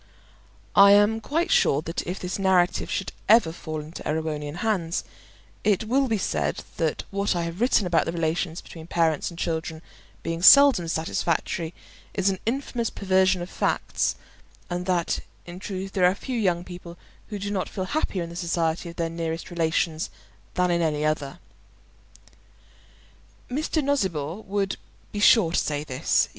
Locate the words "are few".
16.05-16.35